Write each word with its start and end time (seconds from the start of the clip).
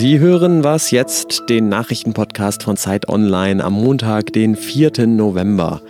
Sie 0.00 0.20
hören 0.20 0.62
was 0.62 0.92
jetzt, 0.92 1.42
den 1.48 1.68
Nachrichtenpodcast 1.68 2.62
von 2.62 2.76
Zeit 2.76 3.08
Online 3.08 3.64
am 3.64 3.72
Montag, 3.72 4.32
den 4.32 4.54
4. 4.54 5.08
November. 5.08 5.82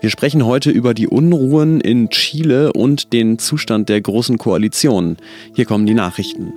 Wir 0.00 0.08
sprechen 0.10 0.46
heute 0.46 0.70
über 0.70 0.94
die 0.94 1.08
Unruhen 1.08 1.80
in 1.80 2.08
Chile 2.10 2.72
und 2.72 3.12
den 3.12 3.40
Zustand 3.40 3.88
der 3.88 4.00
Großen 4.00 4.38
Koalition. 4.38 5.16
Hier 5.56 5.64
kommen 5.64 5.84
die 5.84 5.94
Nachrichten. 5.94 6.52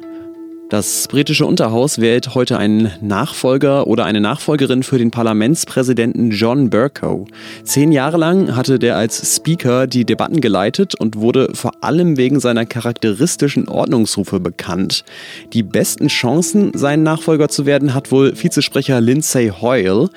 Das 0.69 1.07
britische 1.07 1.47
Unterhaus 1.47 1.97
wählt 1.97 2.35
heute 2.35 2.59
einen 2.59 2.91
Nachfolger 3.01 3.87
oder 3.87 4.05
eine 4.05 4.21
Nachfolgerin 4.21 4.83
für 4.83 4.99
den 4.99 5.09
Parlamentspräsidenten 5.09 6.29
John 6.29 6.69
Bercow. 6.69 7.25
Zehn 7.63 7.91
Jahre 7.91 8.17
lang 8.17 8.55
hatte 8.55 8.77
der 8.77 8.95
als 8.95 9.35
Speaker 9.35 9.87
die 9.87 10.05
Debatten 10.05 10.41
geleitet 10.41 10.93
und 10.93 11.15
wurde 11.15 11.49
vor 11.55 11.71
allem 11.81 12.17
wegen 12.17 12.39
seiner 12.39 12.67
charakteristischen 12.67 13.67
Ordnungsrufe 13.67 14.39
bekannt. 14.39 15.05
Die 15.53 15.63
besten 15.63 16.07
Chancen, 16.07 16.69
sein 16.75 17.01
Nachfolger 17.01 17.49
zu 17.49 17.65
werden, 17.65 17.95
hat 17.95 18.11
wohl 18.11 18.35
Vizesprecher 18.35 19.01
Lindsay 19.01 19.49
Hoyle. 19.49 20.09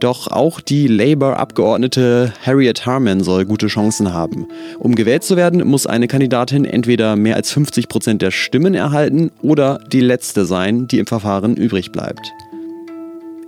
Doch 0.00 0.26
auch 0.28 0.60
die 0.60 0.88
Labour-Abgeordnete 0.88 2.32
Harriet 2.44 2.84
Harman 2.84 3.22
soll 3.22 3.46
gute 3.46 3.68
Chancen 3.68 4.12
haben. 4.12 4.46
Um 4.78 4.94
gewählt 4.94 5.24
zu 5.24 5.36
werden, 5.36 5.66
muss 5.66 5.86
eine 5.86 6.06
Kandidatin 6.06 6.66
entweder 6.66 7.16
mehr 7.16 7.36
als 7.36 7.50
50 7.50 7.88
Prozent 7.88 8.20
der 8.20 8.30
Stimmen 8.30 8.74
erhalten 8.74 9.30
oder 9.40 9.80
die 9.90 10.00
letzte 10.00 10.44
sein, 10.44 10.86
die 10.86 10.98
im 10.98 11.06
Verfahren 11.06 11.56
übrig 11.56 11.92
bleibt. 11.92 12.32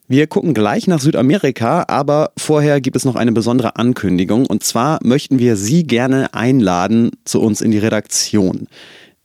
Wir 0.06 0.26
gucken 0.26 0.52
gleich 0.52 0.86
nach 0.86 1.00
Südamerika, 1.00 1.86
aber 1.88 2.32
vorher 2.36 2.82
gibt 2.82 2.94
es 2.94 3.06
noch 3.06 3.16
eine 3.16 3.32
besondere 3.32 3.76
Ankündigung. 3.76 4.44
Und 4.44 4.64
zwar 4.64 4.98
möchten 5.02 5.38
wir 5.38 5.56
Sie 5.56 5.84
gerne 5.84 6.34
einladen 6.34 7.12
zu 7.24 7.40
uns 7.40 7.62
in 7.62 7.70
die 7.70 7.78
Redaktion. 7.78 8.68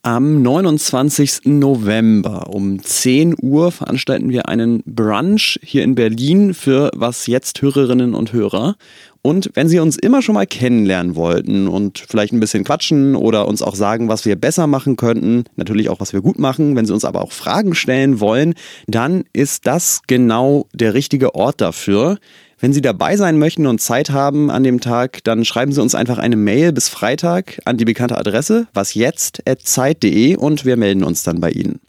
Am 0.03 0.41
29. 0.41 1.47
November 1.47 2.47
um 2.49 2.81
10 2.81 3.35
Uhr 3.41 3.73
veranstalten 3.73 4.29
wir 4.29 4.47
einen 4.47 4.83
Brunch 4.85 5.59
hier 5.63 5.83
in 5.83 5.95
Berlin 5.95 6.53
für 6.53 6.91
was 6.95 7.27
jetzt 7.27 7.61
Hörerinnen 7.61 8.13
und 8.13 8.31
Hörer. 8.31 8.77
Und 9.25 9.51
wenn 9.53 9.69
Sie 9.69 9.79
uns 9.79 9.97
immer 9.97 10.21
schon 10.21 10.35
mal 10.35 10.45
kennenlernen 10.45 11.15
wollten 11.15 11.69
und 11.69 11.97
vielleicht 11.97 12.33
ein 12.33 12.41
bisschen 12.41 12.65
quatschen 12.65 13.15
oder 13.15 13.47
uns 13.47 13.61
auch 13.61 13.73
sagen, 13.73 14.09
was 14.09 14.25
wir 14.25 14.35
besser 14.35 14.67
machen 14.67 14.97
könnten, 14.97 15.45
natürlich 15.55 15.87
auch, 15.87 16.01
was 16.01 16.11
wir 16.11 16.19
gut 16.19 16.39
machen, 16.39 16.75
wenn 16.75 16.85
Sie 16.85 16.93
uns 16.93 17.05
aber 17.05 17.21
auch 17.21 17.31
Fragen 17.31 17.73
stellen 17.73 18.19
wollen, 18.19 18.53
dann 18.85 19.23
ist 19.31 19.65
das 19.65 20.01
genau 20.07 20.67
der 20.73 20.93
richtige 20.93 21.35
Ort 21.35 21.61
dafür. 21.61 22.17
Wenn 22.59 22.73
Sie 22.73 22.81
dabei 22.81 23.15
sein 23.15 23.39
möchten 23.39 23.65
und 23.65 23.79
Zeit 23.79 24.09
haben 24.09 24.51
an 24.51 24.63
dem 24.63 24.81
Tag, 24.81 25.23
dann 25.23 25.45
schreiben 25.45 25.71
Sie 25.71 25.81
uns 25.81 25.95
einfach 25.95 26.17
eine 26.17 26.35
Mail 26.35 26.73
bis 26.73 26.89
Freitag 26.89 27.61
an 27.63 27.77
die 27.77 27.85
bekannte 27.85 28.17
Adresse 28.17 28.67
wasjetzt.zeit.de 28.73 30.35
und 30.35 30.65
wir 30.65 30.75
melden 30.75 31.05
uns 31.05 31.23
dann 31.23 31.39
bei 31.39 31.51
Ihnen. 31.51 31.79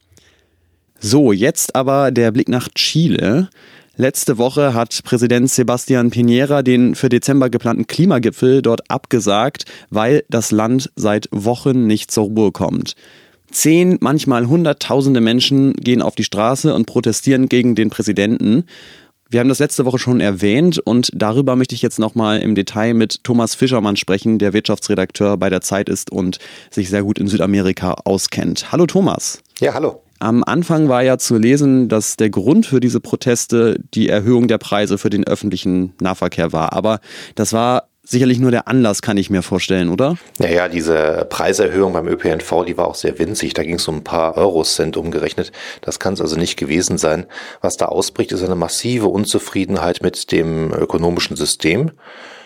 So, 1.01 1.33
jetzt 1.33 1.75
aber 1.75 2.13
der 2.13 2.31
Blick 2.31 2.49
nach 2.49 2.69
Chile. 2.77 3.49
Letzte 3.97 4.39
Woche 4.39 4.75
hat 4.75 5.05
Präsident 5.05 5.49
Sebastian 5.49 6.11
Piñera 6.11 6.63
den 6.63 6.97
für 6.97 7.09
Dezember 7.09 7.49
geplanten 7.49 7.87
Klimagipfel 7.87 8.61
dort 8.61 8.91
abgesagt, 8.91 9.67
weil 9.89 10.25
das 10.29 10.51
Land 10.51 10.91
seit 10.97 11.29
Wochen 11.31 11.87
nicht 11.87 12.11
zur 12.11 12.25
Ruhe 12.25 12.51
kommt. 12.51 12.97
Zehn, 13.53 13.99
manchmal 14.01 14.49
hunderttausende 14.49 15.21
Menschen 15.21 15.75
gehen 15.75 16.03
auf 16.03 16.17
die 16.17 16.25
Straße 16.25 16.75
und 16.75 16.87
protestieren 16.87 17.49
gegen 17.49 17.77
den 17.77 17.89
Präsidenten. 17.89 18.65
Wir 19.31 19.39
haben 19.39 19.49
das 19.49 19.61
letzte 19.61 19.85
Woche 19.85 20.01
schon 20.01 20.19
erwähnt 20.19 20.81
und 20.81 21.11
darüber 21.15 21.55
möchte 21.55 21.77
ich 21.77 21.83
jetzt 21.83 22.01
nochmal 22.01 22.41
im 22.41 22.57
Detail 22.57 22.95
mit 22.95 23.23
Thomas 23.23 23.55
Fischermann 23.55 23.95
sprechen, 23.95 24.41
der 24.41 24.53
Wirtschaftsredakteur 24.53 25.37
bei 25.37 25.51
der 25.51 25.61
Zeit 25.61 25.89
ist 25.89 26.11
und 26.11 26.41
sich 26.69 26.91
sehr 26.91 27.05
gut 27.05 27.21
in 27.21 27.29
Südamerika 27.29 27.93
auskennt. 28.05 28.73
Hallo 28.73 28.87
Thomas. 28.87 29.41
Ja, 29.61 29.73
hallo. 29.73 30.04
Am 30.21 30.45
Anfang 30.45 30.89
war 30.89 31.03
ja 31.03 31.19
zu 31.19 31.37
lesen, 31.37 31.89
dass 31.89 32.17
der 32.17 32.31
Grund 32.31 32.67
für 32.67 32.81
diese 32.81 33.01
Proteste 33.01 33.79
die 33.95 34.09
Erhöhung 34.09 34.49
der 34.49 34.59
Preise 34.59 34.99
für 34.99 35.11
den 35.11 35.27
öffentlichen 35.27 35.93
Nahverkehr 36.01 36.53
war. 36.53 36.73
Aber 36.73 37.01
das 37.35 37.53
war 37.53 37.89
sicherlich 38.05 38.39
nur 38.39 38.51
der 38.51 38.69
Anlass, 38.69 39.03
kann 39.03 39.17
ich 39.17 39.31
mir 39.31 39.43
vorstellen, 39.43 39.89
oder? 39.89 40.17
Naja, 40.39 40.69
diese 40.69 41.27
Preiserhöhung 41.29 41.95
beim 41.95 42.07
ÖPNV, 42.07 42.65
die 42.67 42.77
war 42.77 42.87
auch 42.87 42.95
sehr 42.95 43.19
winzig. 43.19 43.55
Da 43.55 43.63
ging 43.63 43.77
es 43.77 43.89
um 43.89 43.97
ein 43.97 44.05
paar 44.05 44.37
Eurocent 44.37 44.97
umgerechnet. 44.97 45.53
Das 45.81 45.99
kann 45.99 46.15
es 46.15 46.21
also 46.21 46.37
nicht 46.37 46.57
gewesen 46.57 46.99
sein. 46.99 47.27
Was 47.61 47.77
da 47.77 47.87
ausbricht, 47.87 48.33
ist 48.33 48.43
eine 48.43 48.55
massive 48.55 49.07
Unzufriedenheit 49.07 50.03
mit 50.03 50.31
dem 50.33 50.73
ökonomischen 50.73 51.37
System. 51.37 51.93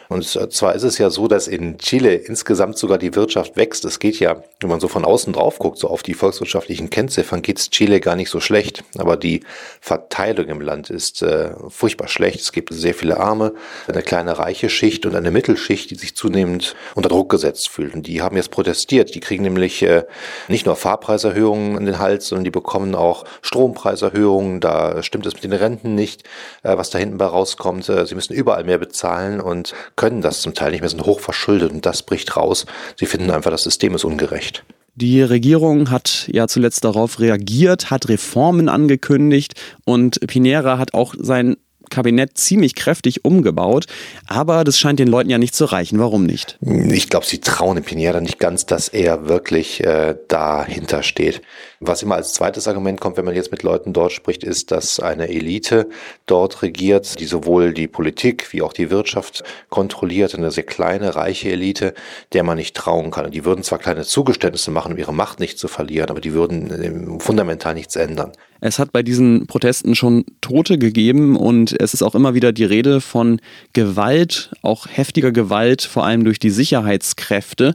Und 0.09 0.25
zwar 0.25 0.75
ist 0.75 0.85
es 0.85 0.97
ja 0.99 1.11
so, 1.11 1.29
dass 1.29 1.49
in 1.49 1.77
Chile 1.79 2.15
insgesamt 2.15 2.79
sogar 2.79 2.97
die 2.97 3.15
Wirtschaft 3.15 3.57
wächst. 3.57 3.85
Es 3.85 3.99
geht 3.99 4.19
ja, 4.21 4.43
wenn 4.61 4.71
man 4.71 4.81
so 4.81 4.89
von 4.89 5.05
außen 5.05 5.35
drauf 5.35 5.59
guckt, 5.59 5.79
so 5.79 5.89
auf 5.89 6.03
die 6.03 6.15
volkswirtschaftlichen 6.15 6.89
Kennziffern, 6.89 7.43
geht 7.43 7.59
es 7.59 7.71
Chile 7.71 8.01
gar 8.01 8.17
nicht 8.17 8.31
so 8.31 8.41
schlecht. 8.41 8.85
Aber 8.97 9.17
die 9.19 9.43
Verteilung 9.81 10.47
im 10.47 10.61
Land 10.63 10.89
ist 10.89 11.23
äh, 11.23 11.51
furchtbar 11.69 12.09
schlecht. 12.09 12.41
Es 12.41 12.53
gibt 12.53 12.73
sehr 12.73 12.95
viele 12.95 13.21
Arme, 13.21 13.53
eine 13.87 14.03
kleine 14.03 14.39
reiche 14.39 14.71
Schicht 14.71 15.05
und 15.05 15.15
eine 15.15 15.31
Mittelschicht, 15.31 15.91
die 15.91 15.97
sich 15.97 16.17
zunehmend 16.17 16.75
unter 16.95 17.11
Druck 17.11 17.29
gesetzt 17.29 17.69
fühlt. 17.69 17.95
Und 17.95 18.07
die 18.07 18.23
haben 18.23 18.37
jetzt 18.37 18.51
protestiert. 18.51 19.15
Die 19.15 19.21
kriegen 19.21 19.43
nämlich 19.43 19.83
äh, 19.83 20.05
nicht 20.49 20.65
nur 20.65 20.77
Fahrpreiserhöhungen 20.77 21.77
in 21.77 21.85
den 21.85 21.99
Hals, 21.99 22.29
sondern 22.29 22.45
die 22.45 22.51
bekommen 22.51 22.95
auch 22.95 23.25
Strompreiserhöhungen. 23.43 24.61
Da 24.61 25.03
stimmt 25.03 25.27
es 25.27 25.35
mit 25.35 25.45
den 25.45 25.53
Renten 25.53 25.95
nicht, 25.95 26.23
äh, 26.63 26.79
was 26.79 26.89
da 26.89 26.99
hinten 26.99 27.19
bei 27.19 27.27
rauskommt. 27.27 27.87
Äh, 27.91 28.07
sie 28.07 28.15
müssen 28.15 28.33
überall 28.33 28.65
mehr 28.65 28.79
bezahlen 28.79 29.41
und 29.41 29.75
können 29.99 30.23
das 30.23 30.41
zum 30.41 30.55
Teil 30.55 30.71
nicht 30.71 30.81
mehr, 30.81 30.89
sind 30.89 31.05
hoch 31.05 31.21
verschuldet 31.21 31.73
und 31.73 31.85
das 31.85 32.03
bricht 32.03 32.37
raus. 32.37 32.65
Sie 32.97 33.05
finden 33.05 33.31
einfach, 33.31 33.51
das 33.51 33.65
System 33.65 33.95
ist 33.95 34.05
ungerecht. 34.05 34.65
Die 34.95 35.21
Regierung 35.21 35.91
hat 35.91 36.29
ja 36.33 36.49
zuletzt 36.49 36.85
darauf 36.85 37.21
reagiert, 37.21 37.91
hat 37.91 38.09
Reformen 38.09 38.69
angekündigt 38.69 39.53
und 39.85 40.19
Pinera 40.27 40.79
hat 40.79 40.95
auch 40.95 41.15
sein 41.19 41.57
Kabinett 41.91 42.37
ziemlich 42.39 42.75
kräftig 42.75 43.25
umgebaut, 43.25 43.87
aber 44.27 44.65
das 44.65 44.79
scheint 44.79 44.99
den 44.99 45.09
Leuten 45.09 45.31
ja 45.31 45.39
nicht 45.39 45.55
zu 45.55 45.65
reichen. 45.65 45.99
Warum 45.99 46.25
nicht? 46.25 46.59
Ich 46.61 47.09
glaube, 47.09 47.27
sie 47.27 47.41
trauen 47.41 47.77
dem 47.77 47.85
Pinera 47.85 48.21
nicht 48.21 48.39
ganz, 48.39 48.67
dass 48.67 48.89
er 48.89 49.29
wirklich 49.29 49.85
äh, 49.85 50.17
dahinter 50.29 51.03
steht. 51.03 51.43
Was 51.81 52.03
immer 52.03 52.17
als 52.17 52.33
zweites 52.33 52.67
Argument 52.67 53.01
kommt, 53.01 53.17
wenn 53.17 53.25
man 53.25 53.37
jetzt 53.37 53.53
mit 53.53 53.63
Leuten 53.63 53.93
dort 53.93 54.13
spricht, 54.13 54.43
ist, 54.43 54.73
dass 54.73 54.99
eine 54.99 55.29
Elite 55.29 55.89
dort 56.27 56.63
regiert, 56.63 57.21
die 57.21 57.27
sowohl 57.27 57.73
die 57.73 57.87
Politik 57.87 58.53
wie 58.53 58.63
auch 58.63 58.73
die 58.73 58.91
Wirtschaft 58.91 59.45
kontrolliert, 59.69 60.35
eine 60.35 60.51
sehr 60.51 60.65
kleine, 60.65 61.15
reiche 61.15 61.51
Elite, 61.51 61.95
der 62.33 62.43
man 62.43 62.57
nicht 62.57 62.75
trauen 62.77 63.13
kann. 63.13 63.27
Und 63.27 63.35
die 63.35 63.45
würden 63.45 63.63
zwar 63.63 63.79
kleine 63.79 64.05
Zugeständnisse 64.05 64.73
machen, 64.73 64.93
um 64.93 64.99
ihre 64.99 65.15
Macht 65.15 65.39
nicht 65.39 65.59
zu 65.59 65.69
verlieren, 65.69 66.11
aber 66.11 66.21
die 66.21 66.33
würden 66.33 67.21
fundamental 67.21 67.75
nichts 67.75 67.95
ändern. 67.95 68.33
Es 68.61 68.79
hat 68.79 68.93
bei 68.93 69.03
diesen 69.03 69.47
Protesten 69.47 69.95
schon 69.95 70.25
Tote 70.41 70.79
gegeben 70.79 71.37
und 71.37 71.79
es 71.81 71.95
ist 71.95 72.03
auch 72.03 72.15
immer 72.15 72.35
wieder 72.35 72.53
die 72.53 72.65
Rede 72.65 73.01
von 73.01 73.41
Gewalt, 73.73 74.51
auch 74.63 74.87
heftiger 74.91 75.31
Gewalt, 75.31 75.83
vor 75.83 76.05
allem 76.05 76.25
durch 76.25 76.39
die 76.39 76.51
Sicherheitskräfte. 76.51 77.75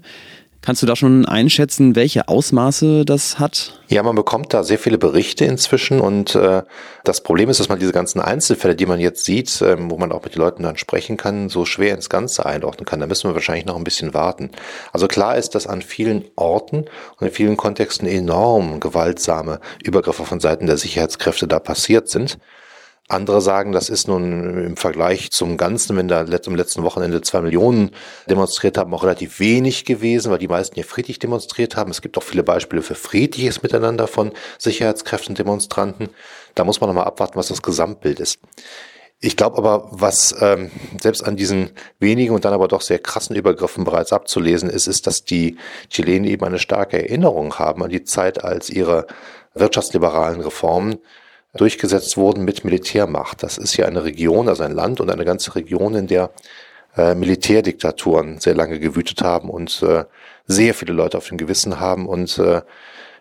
Kannst 0.66 0.82
du 0.82 0.86
da 0.86 0.96
schon 0.96 1.26
einschätzen, 1.26 1.98
welche 1.98 2.30
Ausmaße 2.30 3.04
das 3.04 3.38
hat? 3.38 3.82
Ja, 3.90 4.02
man 4.02 4.16
bekommt 4.16 4.54
da 4.54 4.64
sehr 4.64 4.80
viele 4.80 4.98
Berichte 4.98 5.44
inzwischen 5.44 6.00
und 6.00 6.36
äh, 6.36 6.64
das 7.04 7.22
Problem 7.22 7.50
ist, 7.50 7.60
dass 7.60 7.68
man 7.68 7.80
diese 7.80 7.92
ganzen 7.92 8.22
Einzelfälle, 8.22 8.74
die 8.74 8.86
man 8.86 9.02
jetzt 9.02 9.26
sieht, 9.26 9.62
äh, 9.62 9.76
wo 9.78 9.98
man 9.98 10.14
auch 10.14 10.24
mit 10.24 10.36
den 10.36 10.40
Leuten 10.40 10.64
dann 10.64 10.78
sprechen 10.78 11.18
kann, 11.18 11.50
so 11.50 11.66
schwer 11.66 11.94
ins 11.94 12.10
Ganze 12.10 12.46
einordnen 12.46 12.86
kann. 12.86 13.02
Da 13.02 13.08
müssen 13.08 13.30
wir 13.30 13.36
wahrscheinlich 13.36 13.66
noch 13.66 13.76
ein 13.76 13.84
bisschen 13.84 14.14
warten. 14.14 14.52
Also 14.94 15.10
klar 15.10 15.36
ist, 15.36 15.54
dass 15.54 15.68
an 15.68 15.82
vielen 15.82 16.24
Orten 16.38 16.86
und 17.20 17.28
in 17.28 17.34
vielen 17.34 17.58
Kontexten 17.58 18.08
enorm 18.08 18.80
gewaltsame 18.80 19.60
Übergriffe 19.84 20.24
von 20.24 20.40
Seiten 20.40 20.66
der 20.66 20.78
Sicherheitskräfte 20.78 21.46
da 21.46 21.60
passiert 21.60 22.08
sind. 22.08 22.38
Andere 23.10 23.42
sagen, 23.42 23.74
das 23.74 23.90
ist 23.90 24.08
nun 24.08 24.66
im 24.66 24.78
Vergleich 24.78 25.30
zum 25.32 25.58
Ganzen, 25.58 25.98
wenn 25.98 26.08
da 26.08 26.22
am 26.22 26.56
letzten 26.56 26.84
Wochenende 26.84 27.22
zwei 27.22 27.42
Millionen 27.42 27.92
demonstriert 28.30 28.78
haben, 28.78 28.94
auch 28.94 29.04
relativ 29.04 29.42
wenig 29.42 29.84
gewesen, 29.84 30.32
weil 30.32 30.40
die 30.40 30.48
meisten 30.48 30.76
hier 30.76 30.86
friedlich 30.86 31.20
demonstriert 31.20 31.76
haben. 31.76 31.92
Es 31.92 32.02
gibt 32.02 32.18
auch 32.18 32.24
viele 32.24 32.44
Beispiele 32.44 32.82
für 32.82 32.96
friedliches 32.96 33.62
Miteinander 33.62 34.08
von 34.08 34.32
Sicherheitskräften 34.58 35.34
und 35.34 35.40
Demonstranten. 35.40 36.10
Da 36.56 36.64
muss 36.64 36.80
man 36.80 36.90
nochmal 36.90 37.06
abwarten, 37.06 37.36
was 37.36 37.50
das 37.50 37.62
Gesamtbild 37.62 38.22
ist. 38.22 38.40
Ich 39.20 39.38
glaube 39.38 39.58
aber, 39.58 39.88
was 39.92 40.36
ähm, 40.42 40.72
selbst 41.02 41.26
an 41.26 41.36
diesen 41.36 41.72
wenigen 42.00 42.34
und 42.34 42.46
dann 42.46 42.54
aber 42.54 42.68
doch 42.68 42.82
sehr 42.82 43.00
krassen 43.00 43.36
Übergriffen 43.36 43.84
bereits 43.84 44.14
abzulesen 44.14 44.70
ist, 44.70 44.88
ist, 44.88 45.08
dass 45.08 45.24
die 45.24 45.58
Chilenen 45.90 46.26
eben 46.26 46.46
eine 46.46 46.60
starke 46.60 46.98
Erinnerung 46.98 47.58
haben 47.60 47.84
an 47.84 47.90
die 47.90 48.04
Zeit, 48.04 48.44
als 48.44 48.70
ihre 48.70 49.08
wirtschaftsliberalen 49.54 50.42
Reformen 50.42 51.00
durchgesetzt 51.56 52.18
wurden 52.18 52.44
mit 52.44 52.64
Militärmacht. 52.64 53.44
Das 53.44 53.58
ist 53.58 53.78
ja 53.78 53.86
eine 53.86 54.04
Region, 54.04 54.50
also 54.50 54.64
ein 54.64 54.74
Land 54.74 55.00
und 55.02 55.10
eine 55.10 55.26
ganze 55.26 55.56
Region, 55.56 55.96
in 55.96 56.08
der 56.08 56.32
äh, 56.98 57.16
Militärdiktaturen 57.16 58.40
sehr 58.40 58.56
lange 58.56 58.80
gewütet 58.80 59.22
haben 59.22 59.50
und 59.50 59.82
äh, 59.84 60.06
sehr 60.46 60.74
viele 60.74 60.94
Leute 60.94 61.18
auf 61.18 61.28
dem 61.28 61.38
Gewissen 61.38 61.80
haben 61.80 62.08
und 62.08 62.38
äh, 62.40 62.62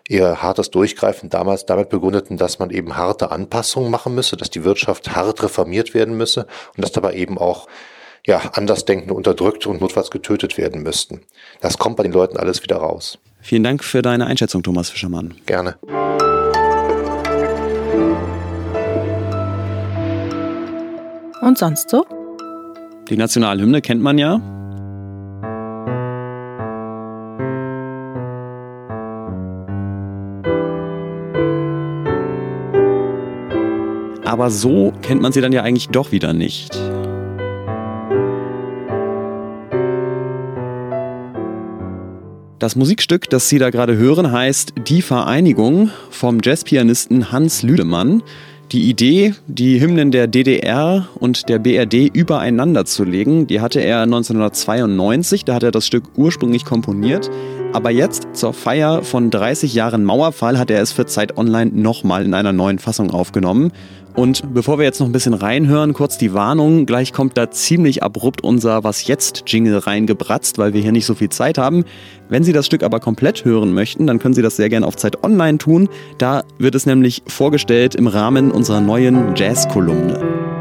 ihr 0.07 0.41
hartes 0.41 0.69
Durchgreifen 0.69 1.29
damals 1.29 1.65
damit 1.65 1.89
begründeten, 1.89 2.37
dass 2.37 2.59
man 2.59 2.69
eben 2.71 2.97
harte 2.97 3.31
Anpassungen 3.31 3.89
machen 3.89 4.13
müsse, 4.13 4.35
dass 4.35 4.49
die 4.49 4.63
Wirtschaft 4.63 5.15
hart 5.15 5.41
reformiert 5.43 5.93
werden 5.93 6.17
müsse 6.17 6.45
und 6.75 6.83
dass 6.83 6.91
dabei 6.91 7.13
eben 7.13 7.37
auch 7.37 7.67
ja, 8.25 8.41
Andersdenkende 8.53 9.13
unterdrückt 9.13 9.67
und 9.67 9.81
notfalls 9.81 10.11
getötet 10.11 10.57
werden 10.57 10.83
müssten. 10.83 11.21
Das 11.61 11.77
kommt 11.77 11.97
bei 11.97 12.03
den 12.03 12.13
Leuten 12.13 12.37
alles 12.37 12.63
wieder 12.63 12.77
raus. 12.77 13.17
Vielen 13.41 13.63
Dank 13.63 13.83
für 13.83 14.01
deine 14.01 14.25
Einschätzung, 14.25 14.63
Thomas 14.63 14.89
Fischermann. 14.89 15.35
Gerne. 15.45 15.77
Und 21.43 21.57
sonst 21.57 21.89
so? 21.89 22.05
Die 23.09 23.17
Nationalhymne 23.17 23.81
kennt 23.81 24.01
man 24.01 24.17
ja. 24.17 24.39
Aber 34.23 34.49
so 34.49 34.93
kennt 35.01 35.21
man 35.21 35.33
sie 35.33 35.41
dann 35.41 35.51
ja 35.51 35.63
eigentlich 35.63 35.89
doch 35.89 36.13
wieder 36.13 36.31
nicht. 36.31 36.73
Das 42.57 42.77
Musikstück, 42.77 43.29
das 43.29 43.49
Sie 43.49 43.59
da 43.59 43.69
gerade 43.69 43.97
hören, 43.97 44.31
heißt 44.31 44.75
Die 44.87 45.01
Vereinigung 45.01 45.91
vom 46.09 46.39
Jazzpianisten 46.41 47.33
Hans 47.33 47.61
Lüdemann. 47.61 48.23
Die 48.71 48.89
Idee, 48.89 49.35
die 49.47 49.79
Hymnen 49.79 50.11
der 50.11 50.27
DDR 50.27 51.07
und 51.19 51.47
der 51.47 51.59
BRD 51.59 52.09
übereinander 52.11 52.85
zu 52.85 53.03
legen, 53.03 53.45
die 53.45 53.61
hatte 53.61 53.81
er 53.81 54.01
1992, 54.01 55.45
da 55.45 55.55
hat 55.55 55.63
er 55.63 55.71
das 55.71 55.85
Stück 55.85 56.05
ursprünglich 56.15 56.65
komponiert. 56.65 57.29
Aber 57.73 57.89
jetzt, 57.89 58.27
zur 58.33 58.53
Feier 58.53 59.01
von 59.01 59.31
30 59.31 59.73
Jahren 59.73 60.03
Mauerfall, 60.03 60.59
hat 60.59 60.69
er 60.69 60.79
es 60.79 60.91
für 60.91 61.07
Zeit 61.07 61.37
Online 61.37 61.71
nochmal 61.73 62.23
in 62.23 62.35
einer 62.35 62.53
neuen 62.53 62.77
Fassung 62.77 63.09
aufgenommen. 63.09 63.71
Und 64.15 64.53
bevor 64.53 64.77
wir 64.77 64.85
jetzt 64.85 64.99
noch 64.99 65.07
ein 65.07 65.11
bisschen 65.11 65.33
reinhören, 65.33 65.93
kurz 65.93 66.19
die 66.19 66.35
Warnung. 66.35 66.85
Gleich 66.85 67.13
kommt 67.13 67.35
da 67.35 67.49
ziemlich 67.49 68.03
abrupt 68.03 68.43
unser 68.43 68.83
Was 68.83 69.07
jetzt 69.07 69.45
Jingle 69.47 69.79
reingebratzt, 69.79 70.59
weil 70.59 70.73
wir 70.73 70.81
hier 70.81 70.91
nicht 70.91 71.07
so 71.07 71.15
viel 71.15 71.29
Zeit 71.29 71.57
haben. 71.57 71.83
Wenn 72.29 72.43
Sie 72.43 72.53
das 72.53 72.67
Stück 72.67 72.83
aber 72.83 72.99
komplett 72.99 73.43
hören 73.43 73.73
möchten, 73.73 74.05
dann 74.05 74.19
können 74.19 74.35
Sie 74.35 74.43
das 74.43 74.55
sehr 74.55 74.69
gerne 74.69 74.85
auf 74.85 74.95
Zeit 74.95 75.23
Online 75.23 75.57
tun. 75.57 75.89
Da 76.19 76.43
wird 76.59 76.75
es 76.75 76.85
nämlich 76.85 77.23
vorgestellt 77.27 77.95
im 77.95 78.05
Rahmen 78.05 78.51
unserer 78.51 78.81
neuen 78.81 79.35
Jazz-Kolumne. 79.35 80.52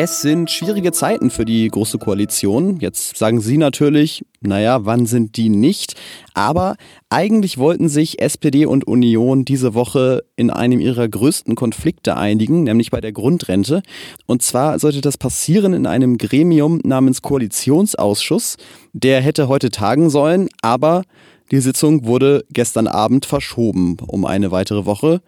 Es 0.00 0.22
sind 0.22 0.48
schwierige 0.48 0.92
Zeiten 0.92 1.28
für 1.28 1.44
die 1.44 1.66
Große 1.66 1.98
Koalition. 1.98 2.78
Jetzt 2.78 3.16
sagen 3.16 3.40
Sie 3.40 3.58
natürlich, 3.58 4.24
naja, 4.40 4.84
wann 4.84 5.06
sind 5.06 5.36
die 5.36 5.48
nicht? 5.48 5.96
Aber 6.34 6.76
eigentlich 7.10 7.58
wollten 7.58 7.88
sich 7.88 8.22
SPD 8.22 8.64
und 8.64 8.86
Union 8.86 9.44
diese 9.44 9.74
Woche 9.74 10.22
in 10.36 10.50
einem 10.50 10.78
ihrer 10.78 11.08
größten 11.08 11.56
Konflikte 11.56 12.16
einigen, 12.16 12.62
nämlich 12.62 12.92
bei 12.92 13.00
der 13.00 13.10
Grundrente. 13.10 13.82
Und 14.26 14.40
zwar 14.42 14.78
sollte 14.78 15.00
das 15.00 15.18
passieren 15.18 15.72
in 15.72 15.84
einem 15.84 16.16
Gremium 16.16 16.80
namens 16.84 17.20
Koalitionsausschuss. 17.20 18.56
Der 18.92 19.20
hätte 19.20 19.48
heute 19.48 19.70
tagen 19.70 20.10
sollen, 20.10 20.48
aber 20.62 21.02
die 21.50 21.58
Sitzung 21.58 22.06
wurde 22.06 22.44
gestern 22.52 22.86
Abend 22.86 23.26
verschoben 23.26 23.96
um 24.06 24.24
eine 24.26 24.52
weitere 24.52 24.86
Woche. 24.86 25.22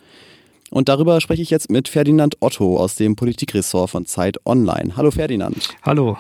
Und 0.71 0.89
darüber 0.89 1.21
spreche 1.21 1.43
ich 1.43 1.51
jetzt 1.51 1.71
mit 1.71 1.89
Ferdinand 1.89 2.37
Otto 2.41 2.79
aus 2.79 2.95
dem 2.95 3.17
Politikressort 3.17 3.91
von 3.91 4.07
Zeit 4.07 4.39
Online. 4.47 4.97
Hallo 4.97 5.11
Ferdinand. 5.11 5.77
Hallo. 5.83 6.17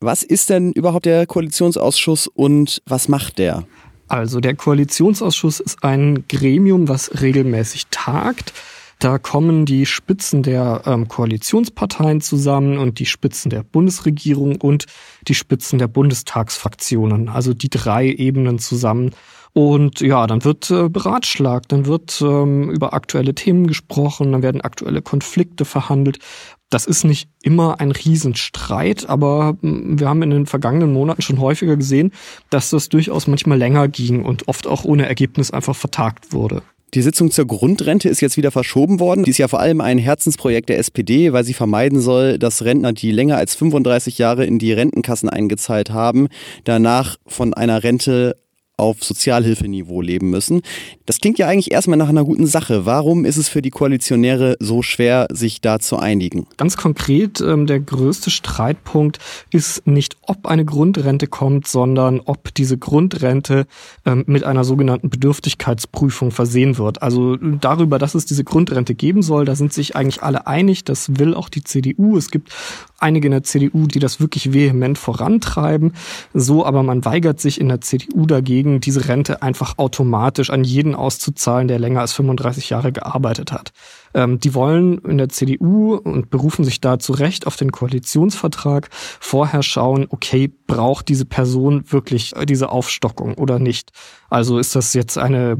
Was 0.00 0.22
ist 0.22 0.50
denn 0.50 0.72
überhaupt 0.72 1.06
der 1.06 1.26
Koalitionsausschuss 1.26 2.26
und 2.26 2.82
was 2.86 3.08
macht 3.08 3.38
der? 3.38 3.64
Also 4.08 4.40
der 4.40 4.56
Koalitionsausschuss 4.56 5.60
ist 5.60 5.84
ein 5.84 6.24
Gremium, 6.28 6.88
was 6.88 7.20
regelmäßig 7.20 7.86
tagt. 7.90 8.52
Da 9.02 9.18
kommen 9.18 9.66
die 9.66 9.84
Spitzen 9.84 10.44
der 10.44 10.82
ähm, 10.86 11.08
Koalitionsparteien 11.08 12.20
zusammen 12.20 12.78
und 12.78 13.00
die 13.00 13.06
Spitzen 13.06 13.50
der 13.50 13.64
Bundesregierung 13.64 14.60
und 14.60 14.86
die 15.26 15.34
Spitzen 15.34 15.80
der 15.80 15.88
Bundestagsfraktionen. 15.88 17.28
Also 17.28 17.52
die 17.52 17.68
drei 17.68 18.06
Ebenen 18.06 18.60
zusammen 18.60 19.10
und 19.54 20.02
ja, 20.02 20.28
dann 20.28 20.44
wird 20.44 20.70
äh, 20.70 20.88
beratschlagt, 20.88 21.72
dann 21.72 21.86
wird 21.86 22.22
ähm, 22.22 22.70
über 22.70 22.94
aktuelle 22.94 23.34
Themen 23.34 23.66
gesprochen, 23.66 24.30
dann 24.30 24.42
werden 24.44 24.60
aktuelle 24.60 25.02
Konflikte 25.02 25.64
verhandelt. 25.64 26.20
Das 26.70 26.86
ist 26.86 27.02
nicht 27.02 27.28
immer 27.42 27.80
ein 27.80 27.90
Riesenstreit, 27.90 29.08
aber 29.08 29.56
hm, 29.62 29.98
wir 29.98 30.08
haben 30.08 30.22
in 30.22 30.30
den 30.30 30.46
vergangenen 30.46 30.92
Monaten 30.92 31.22
schon 31.22 31.40
häufiger 31.40 31.76
gesehen, 31.76 32.12
dass 32.50 32.70
das 32.70 32.88
durchaus 32.88 33.26
manchmal 33.26 33.58
länger 33.58 33.88
ging 33.88 34.24
und 34.24 34.46
oft 34.46 34.68
auch 34.68 34.84
ohne 34.84 35.08
Ergebnis 35.08 35.50
einfach 35.50 35.74
vertagt 35.74 36.32
wurde. 36.32 36.62
Die 36.94 37.00
Sitzung 37.00 37.30
zur 37.30 37.46
Grundrente 37.46 38.10
ist 38.10 38.20
jetzt 38.20 38.36
wieder 38.36 38.50
verschoben 38.50 39.00
worden. 39.00 39.24
Die 39.24 39.30
ist 39.30 39.38
ja 39.38 39.48
vor 39.48 39.60
allem 39.60 39.80
ein 39.80 39.96
Herzensprojekt 39.96 40.68
der 40.68 40.78
SPD, 40.78 41.32
weil 41.32 41.42
sie 41.42 41.54
vermeiden 41.54 42.00
soll, 42.00 42.38
dass 42.38 42.64
Rentner, 42.66 42.92
die 42.92 43.12
länger 43.12 43.38
als 43.38 43.54
35 43.54 44.18
Jahre 44.18 44.44
in 44.44 44.58
die 44.58 44.74
Rentenkassen 44.74 45.30
eingezahlt 45.30 45.90
haben, 45.90 46.28
danach 46.64 47.16
von 47.26 47.54
einer 47.54 47.82
Rente 47.82 48.36
auf 48.82 49.02
Sozialhilfeniveau 49.02 50.00
leben 50.00 50.30
müssen. 50.30 50.62
Das 51.06 51.18
klingt 51.18 51.38
ja 51.38 51.48
eigentlich 51.48 51.72
erstmal 51.72 51.96
nach 51.96 52.08
einer 52.08 52.24
guten 52.24 52.46
Sache. 52.46 52.86
Warum 52.86 53.24
ist 53.24 53.36
es 53.36 53.48
für 53.48 53.62
die 53.62 53.70
Koalitionäre 53.70 54.56
so 54.60 54.82
schwer, 54.82 55.28
sich 55.30 55.60
da 55.60 55.78
zu 55.78 55.98
einigen? 55.98 56.46
Ganz 56.56 56.76
konkret, 56.76 57.40
ähm, 57.40 57.66
der 57.66 57.80
größte 57.80 58.30
Streitpunkt 58.30 59.18
ist 59.50 59.86
nicht, 59.86 60.16
ob 60.22 60.46
eine 60.46 60.64
Grundrente 60.64 61.26
kommt, 61.26 61.66
sondern 61.68 62.20
ob 62.20 62.54
diese 62.54 62.78
Grundrente 62.78 63.66
ähm, 64.04 64.24
mit 64.26 64.44
einer 64.44 64.64
sogenannten 64.64 65.10
Bedürftigkeitsprüfung 65.10 66.30
versehen 66.30 66.78
wird. 66.78 67.02
Also 67.02 67.36
darüber, 67.36 67.98
dass 67.98 68.14
es 68.14 68.26
diese 68.26 68.44
Grundrente 68.44 68.94
geben 68.94 69.22
soll, 69.22 69.44
da 69.44 69.54
sind 69.54 69.72
sich 69.72 69.96
eigentlich 69.96 70.22
alle 70.22 70.46
einig. 70.46 70.84
Das 70.84 71.18
will 71.18 71.34
auch 71.34 71.48
die 71.48 71.62
CDU. 71.62 72.16
Es 72.16 72.30
gibt 72.30 72.50
einige 73.02 73.26
in 73.26 73.32
der 73.32 73.42
CDU, 73.42 73.86
die 73.86 73.98
das 73.98 74.20
wirklich 74.20 74.52
vehement 74.52 74.98
vorantreiben. 74.98 75.92
So, 76.34 76.64
aber 76.64 76.82
man 76.82 77.04
weigert 77.04 77.40
sich 77.40 77.60
in 77.60 77.68
der 77.68 77.80
CDU 77.80 78.26
dagegen, 78.26 78.80
diese 78.80 79.08
Rente 79.08 79.42
einfach 79.42 79.78
automatisch 79.78 80.50
an 80.50 80.64
jeden 80.64 80.94
auszuzahlen, 80.94 81.68
der 81.68 81.78
länger 81.78 82.00
als 82.00 82.12
35 82.12 82.70
Jahre 82.70 82.92
gearbeitet 82.92 83.52
hat. 83.52 83.72
Ähm, 84.14 84.38
die 84.38 84.54
wollen 84.54 84.98
in 84.98 85.18
der 85.18 85.28
CDU 85.28 85.94
und 85.94 86.30
berufen 86.30 86.64
sich 86.64 86.80
da 86.80 86.98
zu 86.98 87.12
Recht 87.12 87.46
auf 87.46 87.56
den 87.56 87.72
Koalitionsvertrag 87.72 88.88
vorher 89.20 89.62
schauen, 89.62 90.06
okay, 90.10 90.52
braucht 90.66 91.08
diese 91.08 91.24
Person 91.24 91.84
wirklich 91.88 92.32
diese 92.48 92.70
Aufstockung 92.70 93.34
oder 93.34 93.58
nicht? 93.58 93.90
Also 94.28 94.58
ist 94.58 94.74
das 94.74 94.94
jetzt 94.94 95.18
eine, 95.18 95.58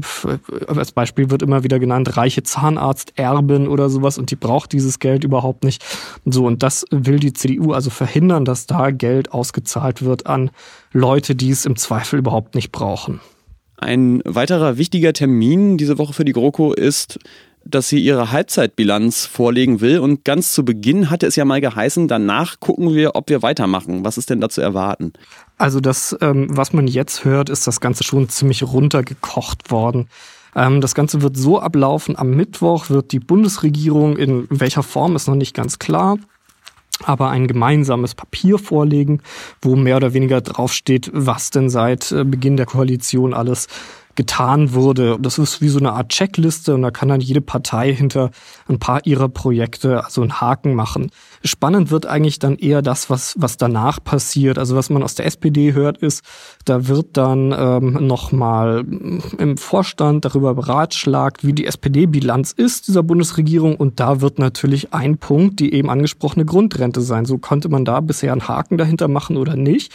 als 0.67 0.91
Beispiel 0.91 1.29
wird 1.29 1.43
immer 1.43 1.63
wieder 1.63 1.79
genannt, 1.79 2.17
reiche 2.17 2.41
Zahnarzterbin 2.41 3.67
oder 3.67 3.89
sowas 3.89 4.17
und 4.17 4.31
die 4.31 4.35
braucht 4.35 4.71
dieses 4.71 4.97
Geld 4.97 5.23
überhaupt 5.23 5.63
nicht. 5.63 5.85
So, 6.25 6.47
und 6.47 6.63
das 6.63 6.85
will 6.89 7.19
die 7.19 7.32
die 7.33 7.39
CDU 7.39 7.73
also 7.73 7.89
verhindern, 7.89 8.45
dass 8.45 8.67
da 8.67 8.91
Geld 8.91 9.31
ausgezahlt 9.31 10.03
wird 10.03 10.27
an 10.27 10.51
Leute, 10.91 11.35
die 11.35 11.51
es 11.51 11.65
im 11.65 11.75
Zweifel 11.75 12.19
überhaupt 12.19 12.55
nicht 12.55 12.71
brauchen. 12.71 13.19
Ein 13.77 14.21
weiterer 14.25 14.77
wichtiger 14.77 15.13
Termin 15.13 15.77
diese 15.77 15.97
Woche 15.97 16.13
für 16.13 16.25
die 16.25 16.31
GroKo 16.31 16.73
ist, 16.73 17.19
dass 17.65 17.89
sie 17.89 17.99
ihre 17.99 18.31
Halbzeitbilanz 18.31 19.25
vorlegen 19.25 19.81
will. 19.81 19.99
Und 19.99 20.25
ganz 20.25 20.53
zu 20.53 20.65
Beginn 20.65 21.09
hatte 21.09 21.27
es 21.27 21.35
ja 21.35 21.45
mal 21.45 21.61
geheißen, 21.61 22.07
danach 22.07 22.59
gucken 22.59 22.93
wir, 22.93 23.15
ob 23.15 23.29
wir 23.29 23.41
weitermachen. 23.41 24.03
Was 24.03 24.17
ist 24.17 24.29
denn 24.29 24.41
da 24.41 24.49
zu 24.49 24.61
erwarten? 24.61 25.13
Also 25.57 25.79
das, 25.79 26.15
ähm, 26.21 26.47
was 26.49 26.73
man 26.73 26.87
jetzt 26.87 27.25
hört, 27.25 27.49
ist 27.49 27.67
das 27.67 27.79
Ganze 27.79 28.03
schon 28.03 28.29
ziemlich 28.29 28.63
runtergekocht 28.63 29.71
worden. 29.71 30.07
Ähm, 30.55 30.81
das 30.81 30.95
Ganze 30.95 31.21
wird 31.21 31.37
so 31.37 31.59
ablaufen. 31.59 32.17
Am 32.17 32.31
Mittwoch 32.31 32.89
wird 32.89 33.11
die 33.11 33.19
Bundesregierung, 33.19 34.17
in 34.17 34.47
welcher 34.49 34.83
Form 34.83 35.15
ist 35.15 35.27
noch 35.27 35.35
nicht 35.35 35.53
ganz 35.53 35.79
klar, 35.79 36.17
aber 37.01 37.29
ein 37.29 37.47
gemeinsames 37.47 38.15
Papier 38.15 38.59
vorlegen, 38.59 39.21
wo 39.61 39.75
mehr 39.75 39.97
oder 39.97 40.13
weniger 40.13 40.41
draufsteht, 40.41 41.09
was 41.13 41.49
denn 41.49 41.69
seit 41.69 42.11
äh, 42.11 42.23
Beginn 42.23 42.57
der 42.57 42.65
Koalition 42.65 43.33
alles 43.33 43.67
getan 44.15 44.73
wurde. 44.73 45.17
Das 45.19 45.39
ist 45.39 45.61
wie 45.61 45.69
so 45.69 45.79
eine 45.79 45.93
Art 45.93 46.09
Checkliste 46.09 46.75
und 46.75 46.81
da 46.81 46.91
kann 46.91 47.09
dann 47.09 47.21
jede 47.21 47.41
Partei 47.41 47.93
hinter 47.93 48.31
ein 48.67 48.79
paar 48.79 49.05
ihrer 49.05 49.29
Projekte 49.29 50.03
also 50.03 50.21
einen 50.21 50.39
Haken 50.39 50.75
machen. 50.75 51.09
Spannend 51.43 51.91
wird 51.91 52.05
eigentlich 52.05 52.39
dann 52.39 52.57
eher 52.57 52.81
das, 52.81 53.09
was, 53.09 53.35
was 53.37 53.57
danach 53.57 54.03
passiert. 54.03 54.57
Also 54.57 54.75
was 54.75 54.89
man 54.89 55.03
aus 55.03 55.15
der 55.15 55.25
SPD 55.25 55.73
hört, 55.73 55.97
ist, 55.97 56.23
da 56.65 56.87
wird 56.87 57.17
dann 57.17 57.53
ähm, 57.57 58.05
nochmal 58.05 58.85
im 59.37 59.57
Vorstand 59.57 60.25
darüber 60.25 60.53
beratschlagt, 60.53 61.45
wie 61.45 61.53
die 61.53 61.65
SPD-Bilanz 61.65 62.51
ist 62.51 62.87
dieser 62.87 63.03
Bundesregierung 63.03 63.75
und 63.75 63.99
da 63.99 64.21
wird 64.21 64.39
natürlich 64.39 64.93
ein 64.93 65.17
Punkt 65.17 65.53
die 65.59 65.73
eben 65.73 65.89
angesprochene 65.89 66.45
Grundrente 66.45 67.01
sein. 67.01 67.25
So 67.25 67.37
konnte 67.37 67.69
man 67.69 67.85
da 67.85 67.99
bisher 67.99 68.31
einen 68.31 68.47
Haken 68.47 68.77
dahinter 68.77 69.07
machen 69.07 69.37
oder 69.37 69.55
nicht. 69.55 69.93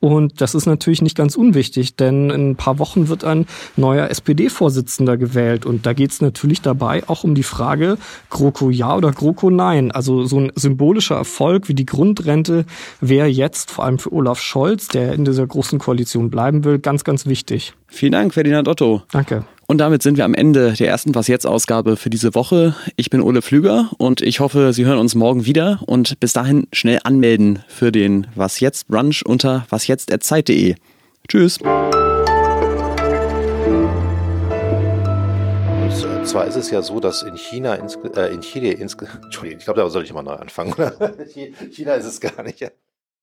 Und 0.00 0.40
das 0.40 0.54
ist 0.54 0.66
natürlich 0.66 1.02
nicht 1.02 1.16
ganz 1.16 1.36
unwichtig, 1.36 1.94
denn 1.94 2.30
in 2.30 2.50
ein 2.50 2.56
paar 2.56 2.78
Wochen 2.78 3.08
wird 3.08 3.22
ein 3.22 3.46
neuer 3.76 4.08
SPD-Vorsitzender 4.08 5.18
gewählt. 5.18 5.66
Und 5.66 5.84
da 5.84 5.92
geht 5.92 6.10
es 6.10 6.22
natürlich 6.22 6.62
dabei 6.62 7.06
auch 7.06 7.22
um 7.22 7.34
die 7.34 7.42
Frage, 7.42 7.98
GroKo 8.30 8.70
ja 8.70 8.96
oder 8.96 9.12
GroKo 9.12 9.50
nein. 9.50 9.90
Also 9.92 10.24
so 10.24 10.40
ein 10.40 10.52
symbolischer 10.54 11.16
Erfolg 11.16 11.68
wie 11.68 11.74
die 11.74 11.86
Grundrente 11.86 12.64
wäre 13.00 13.28
jetzt 13.28 13.70
vor 13.70 13.84
allem 13.84 13.98
für 13.98 14.12
Olaf 14.12 14.40
Scholz, 14.40 14.88
der 14.88 15.12
in 15.12 15.26
dieser 15.26 15.46
großen 15.46 15.78
Koalition 15.78 16.30
bleiben 16.30 16.64
will, 16.64 16.78
ganz, 16.78 17.04
ganz 17.04 17.26
wichtig. 17.26 17.74
Vielen 17.86 18.12
Dank, 18.12 18.32
Ferdinand 18.32 18.68
Otto. 18.68 19.02
Danke. 19.12 19.44
Und 19.70 19.78
damit 19.78 20.02
sind 20.02 20.16
wir 20.16 20.24
am 20.24 20.34
Ende 20.34 20.72
der 20.72 20.88
ersten 20.88 21.14
Was 21.14 21.28
jetzt 21.28 21.46
Ausgabe 21.46 21.96
für 21.96 22.10
diese 22.10 22.34
Woche. 22.34 22.74
Ich 22.96 23.08
bin 23.08 23.20
Ole 23.20 23.40
Pflüger 23.40 23.88
und 23.98 24.20
ich 24.20 24.40
hoffe, 24.40 24.72
Sie 24.72 24.84
hören 24.84 24.98
uns 24.98 25.14
morgen 25.14 25.46
wieder 25.46 25.78
und 25.86 26.18
bis 26.18 26.32
dahin 26.32 26.66
schnell 26.72 26.98
anmelden 27.04 27.62
für 27.68 27.92
den 27.92 28.26
Was 28.34 28.58
jetzt 28.58 28.88
Brunch 28.88 29.24
unter 29.24 29.64
wasjetzt@zeit.de. 29.70 30.74
Tschüss. 31.28 31.58
Und 31.58 31.68
äh, 36.02 36.24
zwar 36.24 36.48
ist 36.48 36.56
es 36.56 36.72
ja 36.72 36.82
so, 36.82 36.98
dass 36.98 37.22
in 37.22 37.36
China, 37.36 37.76
ins, 37.76 37.96
äh, 38.16 38.34
in 38.34 38.40
Chile, 38.40 38.72
ins, 38.72 38.96
Entschuldigung, 39.22 39.60
ich 39.60 39.64
glaube, 39.66 39.82
da 39.82 39.88
soll 39.88 40.02
ich 40.02 40.10
immer 40.10 40.24
neu 40.24 40.32
anfangen. 40.34 40.74
China 41.70 41.94
ist 41.94 42.06
es 42.06 42.20
gar 42.20 42.42
nicht. 42.42 42.72